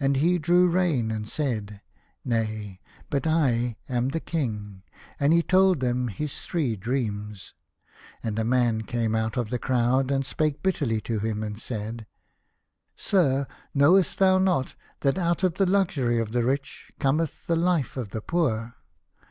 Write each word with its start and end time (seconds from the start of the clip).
And 0.00 0.16
he 0.16 0.38
drew 0.38 0.66
rein 0.66 1.10
and 1.10 1.28
said," 1.28 1.82
Nay, 2.24 2.80
but 3.10 3.26
I 3.26 3.76
am 3.86 4.08
the 4.08 4.18
King." 4.20 4.82
And 5.20 5.30
he 5.34 5.42
told 5.42 5.80
them 5.80 6.08
his 6.08 6.40
three 6.40 6.74
dreams. 6.74 7.52
And 8.22 8.38
a 8.38 8.44
man 8.44 8.80
came 8.84 9.14
out 9.14 9.36
of 9.36 9.50
the 9.50 9.58
crowd 9.58 10.10
and 10.10 10.24
spake 10.24 10.62
bitterly 10.62 11.02
to 11.02 11.18
him, 11.18 11.42
and 11.42 11.60
said," 11.60 12.06
Sir, 12.96 13.46
knowest 13.74 14.12
A 14.12 14.12
House 14.12 14.12
of 14.12 14.18
Pomegranates. 14.18 14.18
thou 14.20 14.38
not 14.38 14.74
that 15.14 15.18
out 15.20 15.44
of 15.44 15.54
the 15.56 15.66
luxury 15.66 16.18
of 16.18 16.32
the 16.32 16.44
rich 16.44 16.90
cometh 16.98 17.46
the 17.46 17.54
life 17.56 17.98
of 17.98 18.08
the 18.08 18.22
poor 18.22 18.74